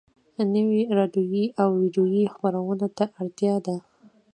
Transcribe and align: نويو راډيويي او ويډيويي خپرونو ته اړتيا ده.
نويو 0.53 0.83
راډيويي 0.99 1.45
او 1.61 1.67
ويډيويي 1.79 2.25
خپرونو 2.33 2.85
ته 2.97 3.05
اړتيا 3.19 3.55
ده. 3.65 3.75